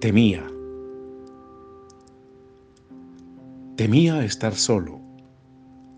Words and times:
Temía. 0.00 0.46
Temía 3.74 4.24
estar 4.24 4.54
solo 4.54 5.00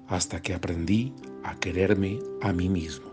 hasta 0.09 0.41
que 0.41 0.55
aprendí 0.55 1.13
a 1.43 1.61
quererme 1.61 2.19
a 2.41 2.55
mí 2.55 2.71
mismo. 2.71 3.11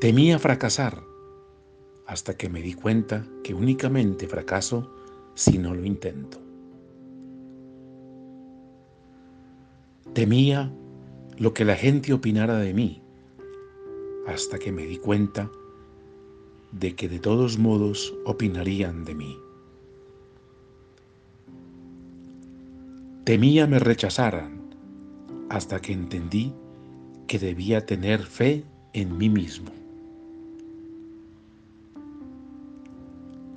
Temía 0.00 0.38
fracasar 0.38 1.02
hasta 2.06 2.34
que 2.34 2.48
me 2.48 2.62
di 2.62 2.72
cuenta 2.72 3.26
que 3.44 3.52
únicamente 3.52 4.26
fracaso 4.26 4.90
si 5.34 5.58
no 5.58 5.74
lo 5.74 5.84
intento. 5.84 6.38
Temía 10.14 10.72
lo 11.36 11.52
que 11.52 11.66
la 11.66 11.76
gente 11.76 12.14
opinara 12.14 12.56
de 12.56 12.72
mí 12.72 13.02
hasta 14.26 14.58
que 14.58 14.72
me 14.72 14.86
di 14.86 14.96
cuenta 14.96 15.50
de 16.72 16.94
que 16.94 17.08
de 17.08 17.18
todos 17.18 17.58
modos 17.58 18.14
opinarían 18.24 19.04
de 19.04 19.14
mí. 19.14 19.38
Temía 23.24 23.66
me 23.66 23.78
rechazaran 23.78 24.58
hasta 25.50 25.80
que 25.80 25.92
entendí 25.92 26.54
que 27.26 27.38
debía 27.38 27.84
tener 27.84 28.22
fe 28.22 28.64
en 28.92 29.16
mí 29.18 29.28
mismo. 29.28 29.70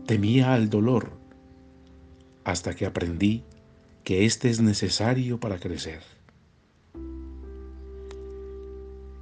Temía 0.06 0.54
al 0.54 0.70
dolor 0.70 1.12
hasta 2.44 2.74
que 2.76 2.86
aprendí 2.86 3.44
que 4.04 4.26
éste 4.26 4.50
es 4.50 4.60
necesario 4.60 5.40
para 5.40 5.58
crecer. 5.58 6.02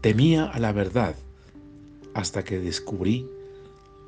Temía 0.02 0.45
a 0.45 0.59
la 0.59 0.71
verdad 0.71 1.16
hasta 2.13 2.44
que 2.44 2.59
descubrí 2.59 3.28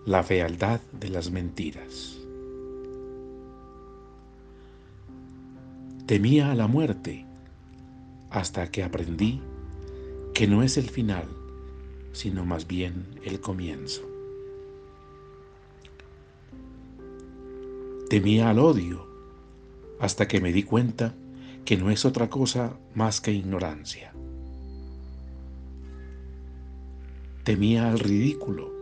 la 0.06 0.24
fealdad 0.24 0.82
de 0.92 1.10
las 1.10 1.30
mentiras. 1.30 2.18
Temía 6.08 6.52
a 6.52 6.56
la 6.56 6.66
muerte 6.68 7.26
hasta 8.32 8.72
que 8.72 8.84
aprendí 8.84 9.42
que 10.34 10.48
no 10.48 10.64
es 10.64 10.78
el 10.78 10.90
final, 10.90 11.26
sino 12.14 12.46
más 12.46 12.66
bien 12.66 13.20
el 13.24 13.40
comienzo. 13.40 14.02
Temía 18.10 18.50
al 18.50 18.58
odio 18.58 19.08
hasta 20.00 20.28
que 20.28 20.42
me 20.42 20.52
di 20.52 20.64
cuenta 20.64 21.14
que 21.64 21.78
no 21.78 21.92
es 21.92 22.06
otra 22.06 22.28
cosa 22.28 22.76
más 22.96 23.22
que 23.22 23.32
ignorancia. 23.32 24.14
Temía 27.44 27.90
al 27.90 28.00
ridículo 28.00 28.81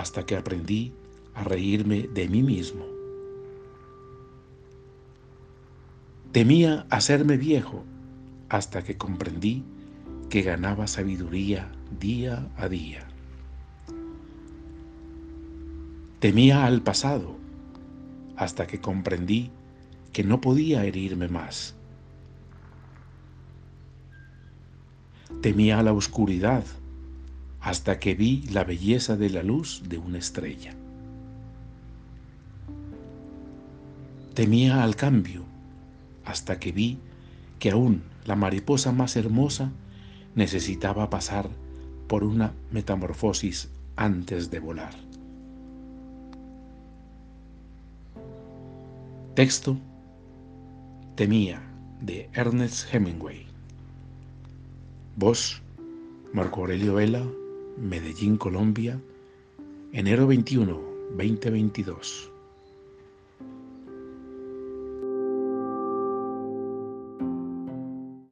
hasta 0.00 0.24
que 0.24 0.34
aprendí 0.34 0.94
a 1.34 1.44
reírme 1.44 2.08
de 2.08 2.26
mí 2.26 2.42
mismo. 2.42 2.86
Temía 6.32 6.86
hacerme 6.88 7.36
viejo 7.36 7.84
hasta 8.48 8.82
que 8.82 8.96
comprendí 8.96 9.62
que 10.30 10.40
ganaba 10.40 10.86
sabiduría 10.86 11.70
día 12.00 12.48
a 12.56 12.68
día. 12.68 13.06
Temía 16.18 16.64
al 16.64 16.80
pasado 16.80 17.36
hasta 18.36 18.66
que 18.66 18.80
comprendí 18.80 19.50
que 20.14 20.24
no 20.24 20.40
podía 20.40 20.84
herirme 20.86 21.28
más. 21.28 21.74
Temía 25.42 25.78
a 25.78 25.82
la 25.82 25.92
oscuridad 25.92 26.64
hasta 27.60 27.98
que 27.98 28.14
vi 28.14 28.42
la 28.52 28.64
belleza 28.64 29.16
de 29.16 29.30
la 29.30 29.42
luz 29.42 29.82
de 29.88 29.98
una 29.98 30.18
estrella. 30.18 30.74
Temía 34.34 34.82
al 34.82 34.96
cambio 34.96 35.44
hasta 36.24 36.58
que 36.58 36.72
vi 36.72 36.98
que 37.58 37.72
aún 37.72 38.02
la 38.24 38.36
mariposa 38.36 38.92
más 38.92 39.16
hermosa 39.16 39.70
necesitaba 40.34 41.10
pasar 41.10 41.48
por 42.08 42.24
una 42.24 42.52
metamorfosis 42.70 43.68
antes 43.96 44.50
de 44.50 44.60
volar. 44.60 44.94
Texto 49.34 49.76
Temía 51.16 51.62
de 52.00 52.30
Ernest 52.32 52.92
Hemingway. 52.92 53.46
Voz 55.16 55.60
Marco 56.32 56.60
Aurelio 56.60 56.94
Vela, 56.94 57.26
Medellín, 57.78 58.36
Colombia, 58.36 59.00
enero 59.92 60.26
21, 60.26 60.72
2022. 61.16 62.29